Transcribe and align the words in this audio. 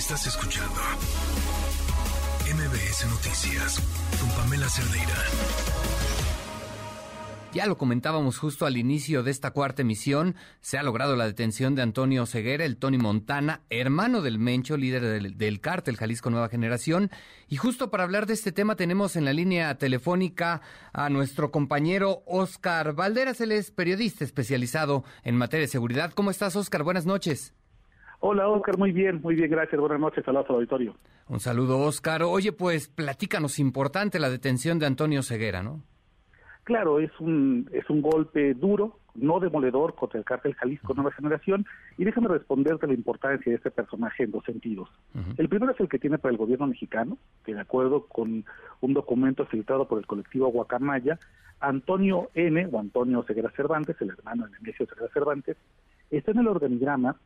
Estás 0.00 0.26
escuchando 0.26 0.80
MBS 2.46 3.06
Noticias 3.10 3.82
con 4.18 4.30
Pamela 4.30 4.66
Cerdeira. 4.66 5.14
Ya 7.52 7.66
lo 7.66 7.76
comentábamos 7.76 8.38
justo 8.38 8.64
al 8.64 8.78
inicio 8.78 9.22
de 9.22 9.30
esta 9.30 9.50
cuarta 9.50 9.82
emisión, 9.82 10.36
se 10.62 10.78
ha 10.78 10.82
logrado 10.82 11.16
la 11.16 11.26
detención 11.26 11.74
de 11.74 11.82
Antonio 11.82 12.24
Ceguera, 12.24 12.64
el 12.64 12.78
Tony 12.78 12.96
Montana, 12.96 13.60
hermano 13.68 14.22
del 14.22 14.38
Mencho, 14.38 14.78
líder 14.78 15.02
del, 15.02 15.36
del, 15.36 15.60
cártel 15.60 15.98
Jalisco 15.98 16.30
Nueva 16.30 16.48
Generación. 16.48 17.10
Y 17.50 17.56
justo 17.56 17.90
para 17.90 18.04
hablar 18.04 18.24
de 18.24 18.32
este 18.32 18.52
tema 18.52 18.76
tenemos 18.76 19.16
en 19.16 19.26
la 19.26 19.34
línea 19.34 19.76
telefónica 19.76 20.62
a 20.94 21.10
nuestro 21.10 21.50
compañero 21.50 22.22
Oscar 22.24 22.94
Valderas, 22.94 23.42
él 23.42 23.52
es 23.52 23.70
periodista 23.70 24.24
especializado 24.24 25.04
en 25.24 25.36
materia 25.36 25.66
de 25.66 25.70
seguridad. 25.70 26.14
¿Cómo 26.14 26.30
estás, 26.30 26.56
Oscar? 26.56 26.84
Buenas 26.84 27.04
noches. 27.04 27.52
Hola, 28.22 28.48
Oscar, 28.48 28.76
muy 28.76 28.92
bien, 28.92 29.20
muy 29.22 29.34
bien, 29.34 29.50
gracias. 29.50 29.80
Buenas 29.80 29.98
noches, 29.98 30.22
saludos 30.24 30.46
al 30.50 30.56
auditorio. 30.56 30.94
Un 31.28 31.40
saludo, 31.40 31.78
Oscar. 31.78 32.22
Oye, 32.22 32.52
pues 32.52 32.88
platícanos, 32.88 33.58
importante 33.58 34.18
la 34.18 34.28
detención 34.28 34.78
de 34.78 34.86
Antonio 34.86 35.22
Ceguera, 35.22 35.62
¿no? 35.62 35.80
Claro, 36.64 37.00
es 37.00 37.10
un, 37.18 37.68
es 37.72 37.88
un 37.88 38.02
golpe 38.02 38.52
duro, 38.52 38.98
no 39.14 39.40
demoledor 39.40 39.94
contra 39.94 40.18
el 40.18 40.24
cártel 40.26 40.54
Jalisco 40.54 40.92
Nueva 40.92 41.12
Generación 41.12 41.64
y 41.96 42.04
déjame 42.04 42.28
responderte 42.28 42.86
la 42.86 42.92
importancia 42.92 43.50
de 43.50 43.56
este 43.56 43.70
personaje 43.70 44.24
en 44.24 44.32
dos 44.32 44.44
sentidos. 44.44 44.90
El 45.38 45.48
primero 45.48 45.72
es 45.72 45.80
el 45.80 45.88
que 45.88 45.98
tiene 45.98 46.18
para 46.18 46.32
el 46.32 46.38
gobierno 46.38 46.66
mexicano, 46.66 47.16
que 47.44 47.54
de 47.54 47.60
acuerdo 47.60 48.06
con 48.06 48.44
un 48.82 48.94
documento 48.94 49.46
filtrado 49.46 49.88
por 49.88 49.98
el 49.98 50.06
colectivo 50.06 50.48
Guacamaya, 50.48 51.18
Antonio 51.58 52.30
N. 52.34 52.68
o 52.70 52.78
Antonio 52.78 53.24
Ceguera 53.26 53.50
Cervantes, 53.56 53.96
el 54.00 54.10
hermano 54.10 54.44
de 54.46 54.52
Nemesio 54.52 54.86
Ceguera 54.86 55.12
Cervantes, 55.12 55.56
está 56.10 56.32
en 56.32 56.38
el 56.38 56.48
organigrama 56.48 57.16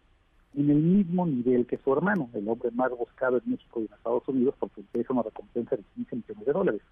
en 0.56 0.70
el 0.70 0.76
mismo 0.76 1.26
nivel 1.26 1.66
que 1.66 1.78
su 1.78 1.92
hermano, 1.92 2.30
el 2.34 2.48
hombre 2.48 2.70
más 2.70 2.90
buscado 2.90 3.38
en 3.38 3.50
México 3.50 3.80
y 3.80 3.86
en 3.86 3.94
Estados 3.94 4.26
Unidos 4.28 4.54
porque 4.58 4.80
empieza 4.80 5.12
una 5.12 5.22
recompensa 5.22 5.76
de 5.76 5.82
15 5.94 6.16
millones 6.16 6.46
de 6.46 6.52
dólares. 6.52 6.82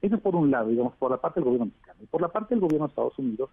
Eso 0.00 0.16
es 0.16 0.20
por 0.20 0.34
un 0.34 0.50
lado, 0.50 0.68
digamos, 0.68 0.94
por 0.96 1.10
la 1.10 1.18
parte 1.18 1.40
del 1.40 1.44
gobierno 1.44 1.66
mexicano. 1.66 2.00
Y 2.02 2.06
por 2.06 2.20
la 2.20 2.28
parte 2.28 2.54
del 2.54 2.60
gobierno 2.60 2.86
de 2.86 2.90
Estados 2.90 3.18
Unidos, 3.18 3.50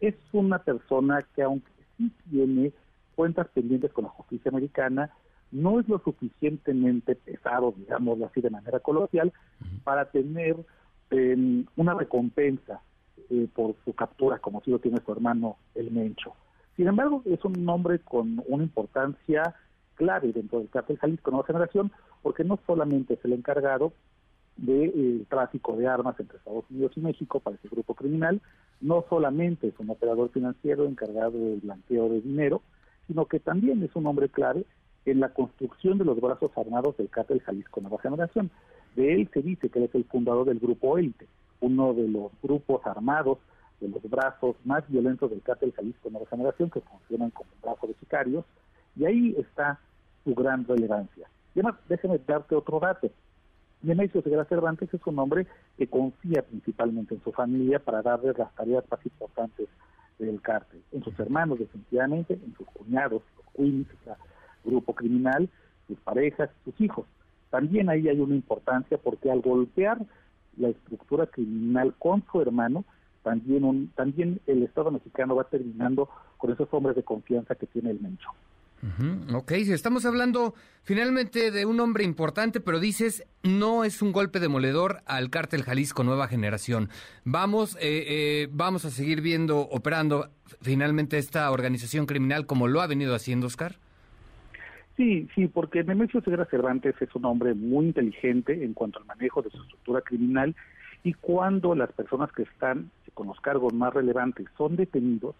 es 0.00 0.14
una 0.32 0.58
persona 0.58 1.26
que 1.34 1.42
aunque 1.42 1.72
sí 1.96 2.12
tiene 2.30 2.72
cuentas 3.16 3.48
pendientes 3.48 3.92
con 3.92 4.04
la 4.04 4.10
justicia 4.10 4.50
americana, 4.50 5.10
no 5.50 5.80
es 5.80 5.88
lo 5.88 5.98
suficientemente 5.98 7.16
pesado, 7.16 7.74
digamos 7.76 8.20
así 8.22 8.40
de 8.40 8.50
manera 8.50 8.80
coloquial, 8.80 9.32
para 9.82 10.10
tener 10.10 10.56
em, 11.10 11.64
una 11.76 11.94
recompensa 11.94 12.80
eh, 13.30 13.48
por 13.54 13.74
su 13.84 13.92
captura, 13.94 14.38
como 14.38 14.62
si 14.62 14.70
lo 14.70 14.78
tiene 14.78 15.00
su 15.04 15.10
hermano 15.10 15.56
el 15.74 15.90
Mencho. 15.90 16.34
Sin 16.78 16.86
embargo, 16.86 17.22
es 17.24 17.44
un 17.44 17.68
hombre 17.68 17.98
con 17.98 18.40
una 18.46 18.62
importancia 18.62 19.56
clave 19.96 20.32
dentro 20.32 20.60
del 20.60 20.68
cártel 20.68 20.96
Jalisco 20.96 21.32
Nueva 21.32 21.44
Generación, 21.44 21.90
porque 22.22 22.44
no 22.44 22.56
solamente 22.68 23.14
es 23.14 23.24
el 23.24 23.32
encargado 23.32 23.92
de 24.56 24.84
eh, 24.84 25.24
tráfico 25.28 25.76
de 25.76 25.88
armas 25.88 26.14
entre 26.20 26.38
Estados 26.38 26.64
Unidos 26.70 26.92
y 26.94 27.00
México 27.00 27.40
para 27.40 27.56
ese 27.56 27.66
grupo 27.66 27.94
criminal. 27.94 28.40
No 28.80 29.04
solamente 29.08 29.66
es 29.66 29.74
un 29.80 29.90
operador 29.90 30.30
financiero 30.30 30.86
encargado 30.86 31.32
del 31.32 31.58
blanqueo 31.58 32.10
de 32.10 32.20
dinero, 32.20 32.62
sino 33.08 33.26
que 33.26 33.40
también 33.40 33.82
es 33.82 33.90
un 33.96 34.06
hombre 34.06 34.28
clave 34.28 34.64
en 35.04 35.18
la 35.18 35.30
construcción 35.30 35.98
de 35.98 36.04
los 36.04 36.20
brazos 36.20 36.52
armados 36.56 36.96
del 36.96 37.08
cártel 37.08 37.40
Jalisco 37.40 37.80
Nueva 37.80 37.98
Generación. 37.98 38.52
De 38.94 39.14
él 39.14 39.28
se 39.34 39.42
dice 39.42 39.68
que 39.68 39.80
él 39.80 39.86
es 39.86 39.94
el 39.96 40.04
fundador 40.04 40.46
del 40.46 40.60
grupo 40.60 40.96
Élite, 40.96 41.26
uno 41.58 41.92
de 41.92 42.06
los 42.06 42.30
grupos 42.40 42.86
armados 42.86 43.38
de 43.80 43.88
los 43.88 44.02
brazos 44.10 44.56
más 44.64 44.88
violentos 44.88 45.30
del 45.30 45.42
cártel 45.42 45.72
Jalisco 45.72 46.10
Nueva 46.10 46.26
Generación 46.28 46.70
que 46.70 46.80
funcionan 46.80 47.30
como 47.30 47.50
brazo 47.62 47.86
de 47.86 47.94
sicarios, 47.94 48.44
y 48.96 49.04
ahí 49.04 49.36
está 49.38 49.78
su 50.24 50.34
gran 50.34 50.66
relevancia. 50.66 51.28
Y 51.54 51.60
además, 51.60 51.80
déjeme 51.88 52.20
darte 52.26 52.54
otro 52.54 52.80
dato. 52.80 53.10
Nemesio 53.82 54.22
Segura 54.22 54.44
Cervantes 54.46 54.92
es 54.92 55.06
un 55.06 55.18
hombre 55.18 55.46
que 55.76 55.86
confía 55.86 56.42
principalmente 56.42 57.14
en 57.14 57.22
su 57.22 57.32
familia 57.32 57.78
para 57.78 58.02
darles 58.02 58.36
las 58.36 58.52
tareas 58.54 58.84
más 58.90 59.04
importantes 59.06 59.68
del 60.18 60.40
cártel, 60.40 60.82
en 60.90 61.04
sus 61.04 61.18
hermanos 61.20 61.60
definitivamente, 61.60 62.34
en 62.34 62.54
sus 62.56 62.66
cuñados, 62.68 63.22
los 63.36 63.46
Queens, 63.54 63.86
el 64.06 64.70
grupo 64.70 64.94
criminal, 64.94 65.48
sus 65.86 65.98
parejas, 66.00 66.50
sus 66.64 66.80
hijos. 66.80 67.06
También 67.50 67.88
ahí 67.88 68.08
hay 68.08 68.18
una 68.20 68.34
importancia 68.34 68.98
porque 68.98 69.30
al 69.30 69.40
golpear 69.40 69.98
la 70.56 70.68
estructura 70.68 71.26
criminal 71.26 71.94
con 71.98 72.24
su 72.30 72.40
hermano, 72.40 72.84
también, 73.28 73.62
un, 73.62 73.88
también 73.88 74.40
el 74.46 74.62
Estado 74.62 74.90
mexicano 74.90 75.36
va 75.36 75.44
terminando 75.44 76.08
con 76.38 76.50
esos 76.50 76.66
hombres 76.72 76.96
de 76.96 77.02
confianza 77.02 77.54
que 77.56 77.66
tiene 77.66 77.90
el 77.90 78.00
Mencho. 78.00 78.30
Ok, 79.34 79.52
si 79.64 79.72
estamos 79.72 80.06
hablando 80.06 80.54
finalmente 80.82 81.50
de 81.50 81.66
un 81.66 81.78
hombre 81.80 82.04
importante, 82.04 82.60
pero 82.60 82.80
dices, 82.80 83.26
no 83.42 83.84
es 83.84 84.00
un 84.00 84.12
golpe 84.12 84.40
demoledor 84.40 85.02
al 85.04 85.28
cártel 85.28 85.62
Jalisco 85.62 86.04
Nueva 86.04 86.26
Generación. 86.26 86.88
Vamos, 87.24 87.76
eh, 87.76 88.04
eh, 88.06 88.48
vamos 88.50 88.86
a 88.86 88.90
seguir 88.90 89.20
viendo, 89.20 89.58
operando 89.60 90.30
finalmente 90.62 91.18
esta 91.18 91.50
organización 91.50 92.06
criminal 92.06 92.46
como 92.46 92.66
lo 92.66 92.80
ha 92.80 92.86
venido 92.86 93.14
haciendo 93.14 93.48
Oscar. 93.48 93.74
Sí, 94.96 95.28
sí, 95.34 95.48
porque 95.48 95.84
Nemesio 95.84 96.22
Segura 96.22 96.46
Cervantes 96.46 96.94
es 97.02 97.14
un 97.14 97.26
hombre 97.26 97.52
muy 97.52 97.86
inteligente 97.86 98.64
en 98.64 98.72
cuanto 98.72 99.00
al 99.00 99.04
manejo 99.04 99.42
de 99.42 99.50
su 99.50 99.60
estructura 99.60 100.00
criminal 100.00 100.56
y 101.02 101.12
cuando 101.14 101.74
las 101.74 101.92
personas 101.92 102.30
que 102.32 102.42
están 102.42 102.90
con 103.18 103.26
los 103.26 103.40
cargos 103.40 103.74
más 103.74 103.92
relevantes 103.92 104.46
son 104.56 104.76
detenidos, 104.76 105.34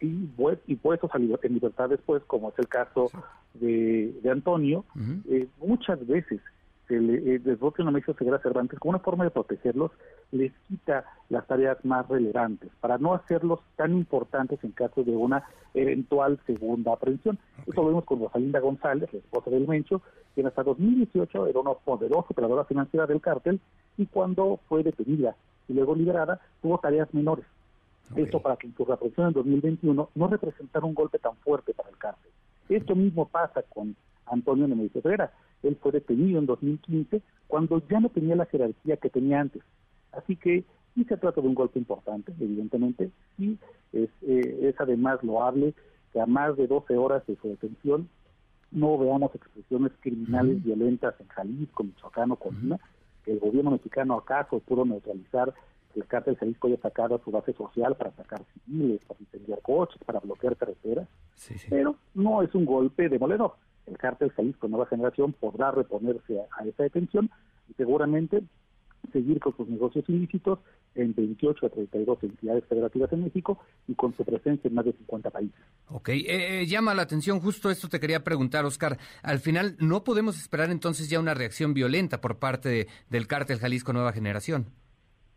y, 0.00 0.28
y 0.68 0.76
puestos 0.76 1.10
en 1.16 1.52
libertad 1.52 1.88
después, 1.88 2.22
como 2.28 2.50
es 2.50 2.58
el 2.60 2.68
caso 2.68 3.10
de, 3.54 4.14
Antonio, 4.30 4.84
eh, 5.28 5.48
muchas 5.58 6.06
veces 6.06 6.40
se 6.86 7.00
le, 7.00 7.40
desbloquea 7.40 7.82
una 7.82 7.90
mesa 7.90 8.12
Segura 8.14 8.38
Cervantes 8.38 8.78
como 8.78 8.90
una 8.90 9.00
forma 9.00 9.24
de 9.24 9.32
protegerlos, 9.32 9.90
les 10.30 10.52
quita 10.68 11.04
las 11.28 11.44
tareas 11.48 11.84
más 11.84 12.06
relevantes 12.06 12.70
para 12.80 12.98
no 12.98 13.14
hacerlos 13.14 13.58
tan 13.74 13.92
importantes 13.92 14.62
en 14.62 14.70
caso 14.70 15.02
de 15.02 15.16
una 15.16 15.42
eventual 15.74 16.38
segunda 16.46 16.92
aprehensión. 16.92 17.36
Eso 17.66 17.82
lo 17.82 17.88
vemos 17.88 18.04
con 18.04 18.20
Rosalinda 18.20 18.60
González, 18.60 19.12
la 19.12 19.18
esposa 19.18 19.50
del 19.50 19.66
Mencho, 19.66 20.02
quien 20.36 20.46
hasta 20.46 20.62
2018 20.62 21.48
era 21.48 21.58
una 21.58 21.72
poderosa 21.72 22.28
operadora 22.30 22.64
financiera 22.64 23.08
del 23.08 23.20
cártel 23.20 23.58
y 23.96 24.06
cuando 24.06 24.60
fue 24.68 24.84
detenida 24.84 25.34
y 25.68 25.72
luego 25.72 25.94
liberada, 25.94 26.40
tuvo 26.62 26.78
tareas 26.78 27.12
menores. 27.14 27.46
Esto 28.16 28.40
para 28.40 28.56
que 28.56 28.66
en 28.66 28.76
su 28.76 28.84
represión 28.84 29.28
en 29.28 29.32
2021 29.32 30.10
no 30.14 30.26
representara 30.28 30.84
un 30.84 30.94
golpe 30.94 31.18
tan 31.18 31.36
fuerte 31.36 31.72
para 31.72 31.88
el 31.88 31.96
cárcel. 31.96 32.30
Esto 32.68 32.94
mismo 32.94 33.26
pasa 33.26 33.62
con 33.62 33.96
Antonio 34.26 34.68
Nemesio 34.68 35.00
Herrera. 35.02 35.32
Él 35.62 35.76
fue 35.80 35.92
detenido 35.92 36.38
en 36.38 36.46
2015 36.46 37.22
cuando 37.46 37.82
ya 37.88 38.00
no 38.00 38.10
tenía 38.10 38.36
la 38.36 38.46
jerarquía 38.46 38.96
que 38.98 39.10
tenía 39.10 39.40
antes. 39.40 39.62
Así 40.12 40.36
que 40.36 40.64
sí 40.94 41.04
se 41.04 41.16
trata 41.16 41.40
de 41.40 41.48
un 41.48 41.54
golpe 41.54 41.78
importante, 41.78 42.32
evidentemente, 42.38 43.10
y 43.38 43.58
es, 43.92 44.10
eh, 44.22 44.58
es 44.62 44.80
además 44.80 45.22
loable 45.22 45.74
que 46.12 46.20
a 46.20 46.26
más 46.26 46.56
de 46.56 46.66
12 46.66 46.96
horas 46.96 47.26
de 47.26 47.36
su 47.36 47.48
detención 47.48 48.08
no 48.70 48.98
veamos 48.98 49.34
expresiones 49.34 49.92
criminales 50.00 50.62
violentas 50.62 51.14
en 51.20 51.28
Jalisco, 51.28 51.84
Michoacán 51.84 52.32
o 52.32 52.36
Colima, 52.36 52.76
que 52.76 52.84
el 53.26 53.38
gobierno 53.38 53.70
mexicano 53.72 54.14
acaso 54.14 54.60
pudo 54.60 54.84
neutralizar 54.84 55.54
el 55.96 56.06
cártel 56.06 56.36
Jalisco 56.36 56.66
haya 56.66 56.76
atacado 56.76 57.14
a 57.14 57.24
su 57.24 57.30
base 57.30 57.52
social 57.52 57.96
para 57.96 58.10
atacar 58.10 58.42
civiles, 58.52 59.00
para 59.06 59.20
incendiar 59.20 59.60
coches, 59.62 60.00
para 60.04 60.20
bloquear 60.20 60.56
carreteras, 60.56 61.08
pero 61.68 61.96
no 62.14 62.42
es 62.42 62.54
un 62.54 62.64
golpe 62.64 63.08
demoledor. 63.08 63.54
El 63.86 63.96
cártel 63.98 64.30
Jalisco 64.32 64.66
Nueva 64.66 64.86
Generación 64.86 65.32
podrá 65.32 65.70
reponerse 65.70 66.40
a, 66.58 66.64
esa 66.64 66.82
detención 66.82 67.30
y 67.68 67.74
seguramente 67.74 68.42
seguir 69.14 69.38
con 69.38 69.56
sus 69.56 69.68
negocios 69.68 70.04
ilícitos 70.08 70.58
en 70.94 71.14
28 71.14 71.66
a 71.66 71.70
32 71.70 72.18
entidades 72.24 72.64
federativas 72.66 73.12
en 73.12 73.24
México 73.24 73.58
y 73.86 73.94
con 73.94 74.14
su 74.14 74.24
presencia 74.24 74.68
en 74.68 74.74
más 74.74 74.84
de 74.84 74.92
50 74.92 75.30
países. 75.30 75.60
Ok, 75.88 76.08
eh, 76.10 76.24
eh, 76.26 76.66
llama 76.66 76.94
la 76.94 77.02
atención, 77.02 77.40
justo 77.40 77.70
esto 77.70 77.88
te 77.88 78.00
quería 78.00 78.24
preguntar, 78.24 78.64
Oscar. 78.64 78.98
Al 79.22 79.38
final, 79.38 79.76
¿no 79.78 80.04
podemos 80.04 80.36
esperar 80.36 80.70
entonces 80.70 81.08
ya 81.08 81.20
una 81.20 81.34
reacción 81.34 81.74
violenta 81.74 82.20
por 82.20 82.38
parte 82.38 82.88
del 83.08 83.26
cártel 83.26 83.58
Jalisco 83.58 83.92
Nueva 83.92 84.12
Generación? 84.12 84.66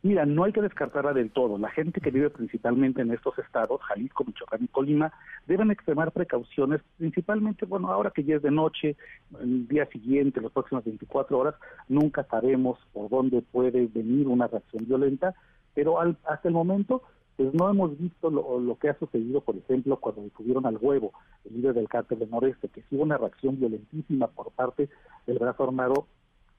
Mira, 0.03 0.27
no 0.27 0.43
hay 0.43 0.53
que 0.53 0.61
descartarla 0.61 1.11
del 1.13 1.31
todo. 1.31 1.57
La 1.57 1.71
gente 1.71 1.99
que 1.99 2.11
vive 2.11 2.29
principalmente 2.29 3.01
en 3.01 3.11
estos 3.11 3.37
estados, 3.39 3.81
Jalisco, 3.81 4.23
Michoacán 4.25 4.63
y 4.63 4.67
Colima, 4.67 5.11
deben 5.47 5.71
extremar 5.71 6.11
precauciones, 6.11 6.81
principalmente, 6.97 7.65
bueno, 7.65 7.91
ahora 7.91 8.11
que 8.11 8.23
ya 8.23 8.35
es 8.35 8.43
de 8.43 8.51
noche, 8.51 8.95
el 9.41 9.67
día 9.67 9.87
siguiente, 9.87 10.39
las 10.39 10.51
próximas 10.51 10.85
24 10.85 11.37
horas, 11.37 11.55
nunca 11.87 12.23
sabemos 12.25 12.77
por 12.93 13.09
dónde 13.09 13.41
puede 13.41 13.87
venir 13.87 14.27
una 14.27 14.47
reacción 14.47 14.85
violenta, 14.85 15.33
pero 15.73 15.99
al, 15.99 16.15
hasta 16.25 16.47
el 16.47 16.53
momento, 16.53 17.01
pues 17.35 17.51
no 17.55 17.67
hemos 17.67 17.97
visto 17.97 18.29
lo, 18.29 18.77
que 18.79 18.89
ha 18.89 18.99
sucedido, 18.99 19.41
por 19.41 19.57
ejemplo, 19.57 19.97
cuando 19.97 20.21
detuvieron 20.21 20.67
al 20.67 20.77
huevo, 20.79 21.11
el 21.45 21.55
líder 21.55 21.73
del 21.73 21.89
cártel 21.89 22.19
de 22.19 22.27
Noreste, 22.27 22.69
que 22.69 22.81
sí 22.81 22.95
hubo 22.95 23.03
una 23.03 23.17
reacción 23.17 23.59
violentísima 23.59 24.27
por 24.27 24.51
parte 24.51 24.89
del 25.25 25.39
brazo 25.39 25.63
armado 25.63 26.07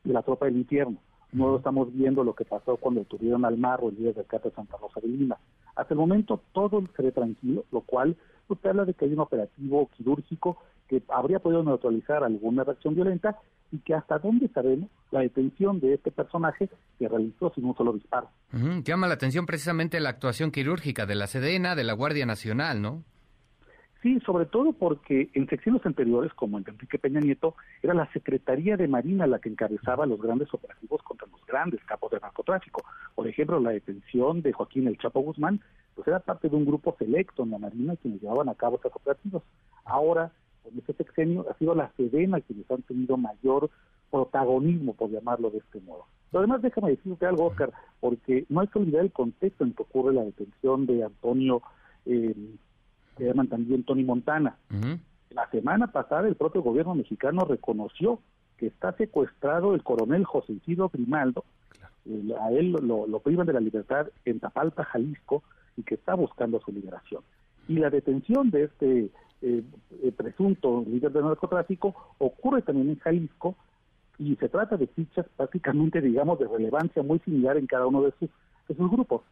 de 0.02 0.12
la 0.12 0.23
tropa 0.23 0.46
del 0.46 0.56
infierno 0.56 0.99
no 1.32 1.56
estamos 1.56 1.92
viendo 1.92 2.25
lo 2.25 2.34
que 2.34 2.44
pasó 2.44 2.76
cuando 2.76 3.00
detuvieron 3.00 3.44
al 3.44 3.58
Marro 3.58 3.88
el 3.88 3.96
día 3.96 4.12
del 4.12 4.26
de 4.26 4.50
Santa 4.50 4.76
Rosa 4.80 5.00
de 5.00 5.08
Lima. 5.08 5.36
Hasta 5.76 5.94
el 5.94 6.00
momento 6.00 6.40
todo 6.52 6.82
se 6.96 7.02
ve 7.02 7.12
tranquilo, 7.12 7.64
lo 7.70 7.82
cual 7.82 8.16
usted 8.48 8.70
habla 8.70 8.84
de 8.84 8.94
que 8.94 9.04
hay 9.04 9.12
un 9.12 9.20
operativo 9.20 9.88
quirúrgico 9.96 10.58
que 10.88 11.02
habría 11.08 11.38
podido 11.38 11.62
neutralizar 11.62 12.25
alguna 12.25 12.64
reacción 12.64 12.94
violenta 12.94 13.38
y 13.70 13.78
que 13.78 13.94
hasta 13.94 14.19
dónde 14.19 14.48
sabemos 14.48 14.88
la 15.10 15.20
detención 15.20 15.78
de 15.80 15.94
este 15.94 16.10
personaje 16.10 16.70
que 16.98 17.08
realizó 17.08 17.52
sin 17.54 17.66
un 17.66 17.76
solo 17.76 17.92
disparo. 17.92 18.30
Llama 18.82 19.06
la 19.06 19.14
atención 19.14 19.44
precisamente 19.44 20.00
la 20.00 20.08
actuación 20.08 20.50
quirúrgica 20.50 21.04
de 21.04 21.14
la 21.14 21.26
Sedena, 21.26 21.75
de 21.75 21.84
la 21.84 21.92
Guardia 21.92 22.25
Nacional, 22.25 22.80
¿no? 22.80 23.04
Sí, 24.00 24.21
sobre 24.25 24.47
todo 24.47 24.73
porque 24.73 25.29
en 25.35 25.49
secciones 25.49 25.85
anteriores, 25.85 26.33
como 26.35 26.59
en 26.59 26.65
Enrique 26.69 27.00
Peña 27.00 27.19
Nieto, 27.19 27.56
era 27.83 27.95
la 27.95 28.11
Secretaría 28.12 28.77
de 28.77 28.87
Marina 28.87 29.27
la 29.27 29.41
que 29.41 29.49
encabezaba 29.49 30.06
los 30.06 30.23
grandes 30.23 30.55
operativos 30.55 31.03
contra 31.03 31.27
los 31.27 31.45
grandes 31.47 31.83
capos 31.85 32.12
de 32.12 32.21
narcotráfico. 32.21 32.85
Por 33.17 33.27
ejemplo, 33.27 33.59
la 33.59 33.71
detención 33.71 34.41
de 34.43 34.53
Joaquín 34.53 34.87
El 34.87 34.99
Chapo 34.99 35.21
Guzmán, 35.21 35.61
pues 35.97 36.06
era 36.06 36.21
parte 36.21 36.49
de 36.49 36.55
un 36.55 36.65
grupo 36.65 36.95
selecto 36.97 37.43
en 37.43 37.50
la 37.50 37.59
Marina 37.59 37.97
quienes 37.97 38.23
llevaban 38.23 38.49
a 38.49 38.55
cabo 38.55 38.77
estos 38.77 38.95
operativos. 38.95 39.43
Ahora, 39.85 40.31
con 40.62 40.79
este 40.79 40.93
sexenio, 40.93 41.47
ha 41.50 41.55
sido 41.55 41.75
la 41.75 41.91
Sedena 41.97 42.41
quienes 42.41 42.71
han 42.71 42.83
tenido 42.83 43.17
mayor 43.17 43.69
protagonismo, 44.12 44.95
por 44.95 45.11
llamarlo 45.11 45.50
de 45.50 45.59
este 45.59 45.81
modo. 45.81 46.06
Además, 46.33 46.62
déjame 46.62 46.91
decirte 46.91 47.27
algo, 47.27 47.47
Oscar, 47.47 47.73
porque 47.99 48.47
no 48.49 48.61
hay 48.61 48.69
que 48.69 48.79
olvidar 48.79 49.03
el 49.03 49.12
contexto 49.12 49.65
en 49.65 49.73
que 49.73 49.83
ocurre 49.83 50.15
la 50.15 50.23
detención 50.23 50.87
de 50.87 51.03
Antonio... 51.03 51.62
Eh, 52.06 52.33
se 53.19 53.25
llaman 53.25 53.49
también 53.49 53.85
Tony 53.85 54.05
Montana. 54.05 54.56
La 55.31 55.50
semana 55.50 55.88
pasada 55.88 56.29
el 56.29 56.37
propio 56.37 56.62
gobierno 56.62 56.94
mexicano 56.94 57.44
reconoció 57.44 58.20
que 58.56 58.67
está 58.67 58.93
secuestrado 58.93 59.75
el 59.75 59.82
coronel 59.82 60.25
José 60.25 60.55
Isidro 60.55 60.88
Grimaldo, 60.88 61.44
a 62.41 62.50
él 62.53 62.73
lo, 62.73 63.20
privan 63.20 63.47
de 63.47 63.53
la 63.53 63.61
libertad 63.61 64.09
en 64.25 64.41
Tapalpa, 64.41 64.85
Jalisco, 64.85 65.43
y 65.76 65.82
que 65.82 65.94
está 65.94 66.15
buscando 66.15 66.61
su 66.61 66.73
liberación. 66.73 67.23
Y 67.69 67.75
la 67.75 67.91
detención 67.91 68.50
de 68.50 68.65
este 68.65 69.11
eh, 69.43 69.62
eh, 70.03 70.12
presunto 70.17 70.85
líder 70.88 71.12
de 71.12 71.23
narcotráfico 71.23 71.94
ocurre 72.19 72.62
también 72.62 72.88
en 72.88 72.99
Jalisco, 72.99 73.56
y 74.19 74.35
se 74.37 74.49
trata 74.49 74.76
de 74.76 74.88
fichas 74.88 75.26
prácticamente, 75.37 76.00
digamos, 76.00 76.38
de 76.41 76.49
relevancia 76.49 77.03
muy 77.03 77.21
similar 77.21 77.56
en 77.56 77.67
cada 77.67 77.87
uno 77.87 78.03
de 78.03 78.12
sus, 78.19 78.31
de 78.69 78.75
sus 78.75 78.91
grupos 78.91 79.23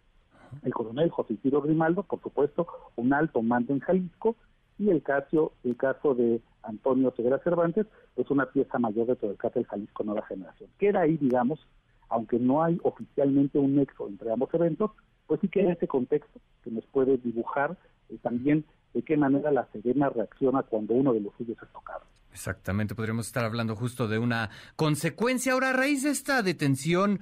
coronel 0.96 1.10
José 1.10 1.34
Isidro 1.34 1.62
Grimaldo, 1.62 2.02
por 2.04 2.20
supuesto, 2.22 2.66
un 2.96 3.12
alto 3.12 3.42
mando 3.42 3.72
en 3.72 3.80
Jalisco, 3.80 4.36
y 4.78 4.90
el 4.90 5.02
caso, 5.02 5.52
el 5.64 5.76
caso 5.76 6.14
de 6.14 6.40
Antonio 6.62 7.12
Segura 7.16 7.38
Cervantes 7.38 7.86
es 8.16 8.30
una 8.30 8.46
pieza 8.46 8.78
mayor 8.78 9.06
de 9.06 9.16
todo 9.16 9.30
el 9.30 9.36
cártel 9.36 9.66
Jalisco 9.66 10.04
Nueva 10.04 10.26
Generación. 10.26 10.70
Queda 10.78 11.00
ahí, 11.00 11.16
digamos, 11.16 11.60
aunque 12.08 12.38
no 12.38 12.62
hay 12.62 12.78
oficialmente 12.82 13.58
un 13.58 13.76
nexo 13.76 14.08
entre 14.08 14.32
ambos 14.32 14.52
eventos, 14.52 14.90
pues 15.26 15.40
sí 15.40 15.48
queda 15.48 15.72
ese 15.72 15.88
contexto 15.88 16.40
que 16.62 16.70
nos 16.70 16.84
puede 16.86 17.16
dibujar 17.18 17.76
eh, 18.08 18.18
también 18.22 18.64
de 18.94 19.02
qué 19.02 19.16
manera 19.16 19.50
la 19.50 19.66
Serena 19.72 20.08
reacciona 20.08 20.62
cuando 20.62 20.94
uno 20.94 21.12
de 21.12 21.20
los 21.20 21.34
suyos 21.36 21.56
es 21.62 21.68
tocado. 21.72 22.04
Exactamente, 22.32 22.94
podríamos 22.94 23.26
estar 23.26 23.44
hablando 23.44 23.74
justo 23.76 24.08
de 24.08 24.18
una 24.18 24.50
consecuencia. 24.76 25.54
Ahora, 25.54 25.70
a 25.70 25.72
raíz 25.72 26.02
de 26.02 26.10
esta 26.10 26.42
detención, 26.42 27.20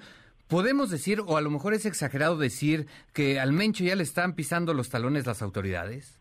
¿Podemos 0.49 0.91
decir, 0.91 1.21
o 1.27 1.37
a 1.37 1.41
lo 1.41 1.51
mejor 1.51 1.73
es 1.73 1.87
exagerado 1.87 2.37
decir, 2.37 2.87
que 3.15 3.41
al 3.41 3.53
Mencho 3.53 3.83
ya 3.83 3.97
le 3.97 4.03
están 4.03 4.35
pisando 4.35 4.75
los 4.75 4.91
talones 4.91 5.27
las 5.27 5.41
autoridades? 5.41 6.21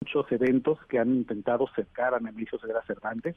Muchos 0.00 0.32
eventos 0.32 0.78
que 0.88 0.98
han 0.98 1.14
intentado 1.14 1.66
cercar 1.74 2.14
a 2.14 2.20
Nemesio 2.20 2.58
Segura 2.58 2.82
Cervantes. 2.86 3.36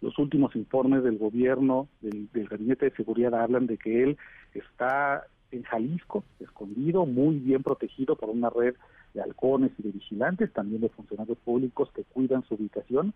Los 0.00 0.18
últimos 0.18 0.56
informes 0.56 1.04
del 1.04 1.18
gobierno, 1.18 1.88
del, 2.00 2.28
Gabinete 2.48 2.86
de 2.86 2.96
Seguridad, 2.96 3.34
hablan 3.34 3.66
de 3.66 3.76
que 3.76 4.02
él 4.02 4.16
está 4.54 5.26
en 5.50 5.62
Jalisco, 5.64 6.24
escondido, 6.40 7.04
muy 7.04 7.38
bien 7.38 7.62
protegido 7.62 8.16
por 8.16 8.30
una 8.30 8.48
red 8.50 8.74
de 9.12 9.22
halcones 9.22 9.70
y 9.78 9.82
de 9.82 9.92
vigilantes, 9.92 10.52
también 10.52 10.80
de 10.80 10.88
funcionarios 10.88 11.38
públicos 11.38 11.90
que 11.94 12.02
cuidan 12.04 12.44
su 12.44 12.54
ubicación. 12.54 13.12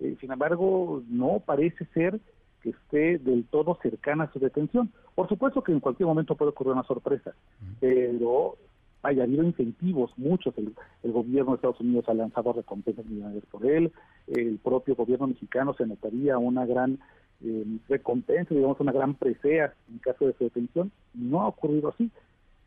Eh, 0.00 0.16
sin 0.20 0.32
embargo, 0.32 1.02
no 1.08 1.42
parece 1.44 1.84
ser 1.86 2.20
que 2.64 2.70
esté 2.70 3.18
del 3.18 3.44
todo 3.44 3.78
cercana 3.82 4.24
a 4.24 4.32
su 4.32 4.38
detención. 4.38 4.90
Por 5.14 5.28
supuesto 5.28 5.62
que 5.62 5.70
en 5.70 5.80
cualquier 5.80 6.06
momento 6.06 6.34
puede 6.34 6.48
ocurrir 6.48 6.72
una 6.72 6.82
sorpresa, 6.84 7.34
pero 7.78 8.56
haya 9.02 9.24
habido 9.24 9.42
incentivos, 9.42 10.10
muchos. 10.16 10.54
El, 10.56 11.12
gobierno 11.12 11.50
de 11.52 11.56
Estados 11.56 11.80
Unidos 11.80 12.06
ha 12.08 12.14
lanzado 12.14 12.54
recompensas 12.54 13.04
millonarias 13.04 13.44
por 13.50 13.66
él, 13.66 13.92
el 14.28 14.58
propio 14.58 14.96
gobierno 14.96 15.26
mexicano 15.26 15.74
se 15.74 15.86
notaría 15.86 16.38
una 16.38 16.64
gran 16.64 16.98
eh, 17.44 17.66
recompensa, 17.86 18.54
digamos, 18.54 18.80
una 18.80 18.92
gran 18.92 19.12
presea 19.14 19.74
en 19.90 19.98
caso 19.98 20.26
de 20.26 20.32
su 20.32 20.44
detención. 20.44 20.90
No 21.12 21.42
ha 21.42 21.48
ocurrido 21.48 21.90
así. 21.90 22.10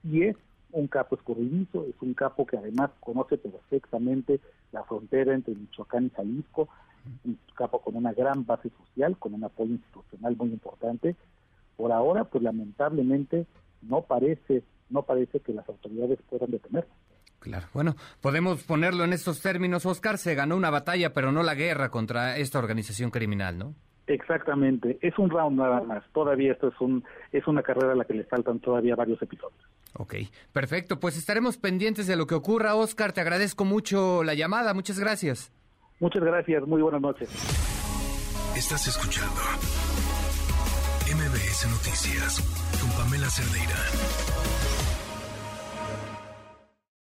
Y 0.03 0.23
es 0.23 0.35
un 0.73 0.87
capo 0.87 1.15
escurridizo, 1.15 1.85
es 1.85 1.95
un 2.01 2.13
capo 2.13 2.45
que 2.45 2.57
además 2.57 2.91
conoce 2.99 3.39
perfectamente 3.39 4.39
la 4.71 4.83
frontera 4.83 5.33
entre 5.33 5.55
Michoacán 5.55 6.05
y 6.05 6.09
Jalisco, 6.11 6.69
capo 7.55 7.81
con 7.81 7.95
una 7.95 8.13
gran 8.13 8.45
base 8.45 8.69
social, 8.69 9.17
con 9.17 9.33
un 9.33 9.43
apoyo 9.43 9.71
institucional 9.71 10.35
muy 10.37 10.49
importante. 10.49 11.15
Por 11.75 11.91
ahora, 11.91 12.25
pues 12.25 12.43
lamentablemente 12.43 13.45
no 13.81 14.01
parece, 14.01 14.63
no 14.89 15.03
parece 15.03 15.39
que 15.39 15.53
las 15.53 15.67
autoridades 15.69 16.19
puedan 16.29 16.51
detenerlo. 16.51 16.93
Claro. 17.39 17.67
Bueno, 17.73 17.95
podemos 18.21 18.63
ponerlo 18.63 19.03
en 19.03 19.13
estos 19.13 19.41
términos. 19.41 19.85
Oscar 19.85 20.17
se 20.17 20.35
ganó 20.35 20.55
una 20.55 20.69
batalla, 20.69 21.13
pero 21.13 21.31
no 21.31 21.43
la 21.43 21.55
guerra 21.55 21.89
contra 21.89 22.37
esta 22.37 22.59
organización 22.59 23.11
criminal, 23.11 23.57
¿no? 23.57 23.75
Exactamente. 24.07 24.97
Es 25.01 25.17
un 25.19 25.29
round 25.29 25.59
nada 25.59 25.81
más. 25.81 26.03
Todavía 26.13 26.53
esto 26.53 26.69
es 26.69 26.79
un 26.79 27.03
es 27.31 27.45
una 27.45 27.61
carrera 27.61 27.91
a 27.91 27.95
la 27.95 28.05
que 28.05 28.13
le 28.13 28.23
faltan 28.23 28.59
todavía 28.59 28.95
varios 28.95 29.21
episodios. 29.21 29.59
Ok, 29.93 30.15
perfecto. 30.53 30.99
Pues 30.99 31.17
estaremos 31.17 31.57
pendientes 31.57 32.07
de 32.07 32.15
lo 32.15 32.25
que 32.25 32.35
ocurra. 32.35 32.75
Oscar, 32.75 33.11
te 33.11 33.21
agradezco 33.21 33.65
mucho 33.65 34.23
la 34.23 34.33
llamada. 34.33 34.73
Muchas 34.73 34.97
gracias. 34.97 35.51
Muchas 35.99 36.23
gracias, 36.23 36.63
muy 36.67 36.81
buenas 36.81 37.01
noches. 37.01 37.29
Estás 38.55 38.87
escuchando 38.87 39.41
MBS 41.13 41.67
Noticias 41.69 42.41
con 42.79 42.89
Pamela 42.91 43.29
Cerdeira. 43.29 44.76